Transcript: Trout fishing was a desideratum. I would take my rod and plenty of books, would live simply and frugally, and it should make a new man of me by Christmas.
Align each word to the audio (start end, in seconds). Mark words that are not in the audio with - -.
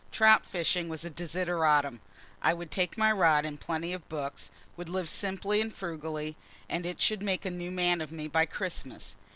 Trout 0.11 0.47
fishing 0.47 0.89
was 0.89 1.05
a 1.05 1.11
desideratum. 1.11 1.99
I 2.41 2.55
would 2.55 2.71
take 2.71 2.97
my 2.97 3.11
rod 3.11 3.45
and 3.45 3.59
plenty 3.59 3.93
of 3.93 4.09
books, 4.09 4.49
would 4.75 4.89
live 4.89 5.07
simply 5.07 5.61
and 5.61 5.71
frugally, 5.71 6.35
and 6.67 6.87
it 6.87 6.99
should 6.99 7.21
make 7.21 7.45
a 7.45 7.51
new 7.51 7.69
man 7.69 8.01
of 8.01 8.11
me 8.11 8.27
by 8.27 8.47
Christmas. 8.47 9.15